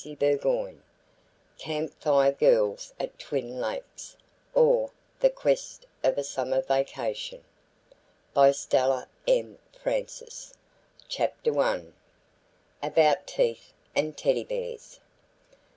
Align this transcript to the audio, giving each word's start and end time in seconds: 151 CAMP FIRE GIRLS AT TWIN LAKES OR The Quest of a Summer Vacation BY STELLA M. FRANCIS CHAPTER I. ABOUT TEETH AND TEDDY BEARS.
151 0.03 0.81
CAMP 1.59 1.93
FIRE 2.01 2.31
GIRLS 2.31 2.91
AT 2.99 3.19
TWIN 3.19 3.59
LAKES 3.61 4.17
OR 4.55 4.89
The 5.19 5.29
Quest 5.29 5.85
of 6.03 6.17
a 6.17 6.23
Summer 6.23 6.59
Vacation 6.63 7.43
BY 8.33 8.49
STELLA 8.51 9.07
M. 9.27 9.59
FRANCIS 9.79 10.55
CHAPTER 11.07 11.59
I. 11.59 11.83
ABOUT 12.81 13.27
TEETH 13.27 13.73
AND 13.95 14.17
TEDDY 14.17 14.45
BEARS. 14.45 14.99